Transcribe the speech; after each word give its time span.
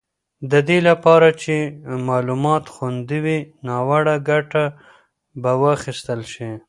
د 0.51 0.53
دې 0.67 0.79
لپاره 0.89 1.27
چې 1.41 1.55
معلومات 2.09 2.63
خوندي 2.73 3.19
وي، 3.25 3.39
ناوړه 3.67 4.15
ګټه 4.29 4.65
به 5.41 5.51
وانخیستل 5.61 6.21
شي. 6.33 6.51